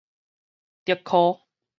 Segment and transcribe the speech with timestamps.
[0.83, 1.43] 竹科